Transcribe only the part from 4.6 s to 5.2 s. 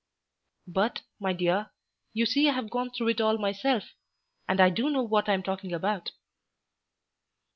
do know